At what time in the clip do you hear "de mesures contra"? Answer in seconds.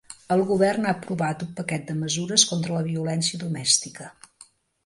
1.91-2.75